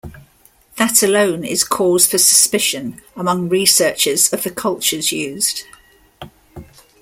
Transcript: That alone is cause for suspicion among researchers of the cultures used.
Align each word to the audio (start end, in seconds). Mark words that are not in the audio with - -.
That 0.77 1.03
alone 1.03 1.43
is 1.45 1.63
cause 1.63 2.07
for 2.07 2.17
suspicion 2.17 3.03
among 3.15 3.49
researchers 3.49 4.33
of 4.33 4.41
the 4.41 4.49
cultures 4.49 5.11
used. 5.11 5.61